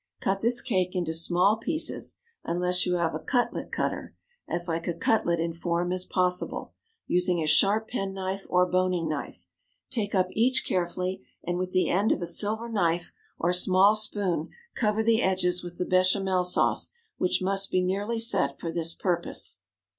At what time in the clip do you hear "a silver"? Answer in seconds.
12.23-12.67